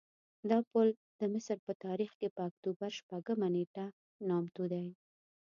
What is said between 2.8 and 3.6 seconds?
شپږمه